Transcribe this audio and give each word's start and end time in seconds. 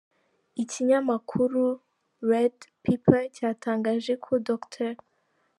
Ikinyamakuru 0.63 1.63
Red 2.29 2.55
Pepper 2.83 3.21
cyatangaje 3.35 4.13
ko 4.23 4.31
Dr. 4.47 4.93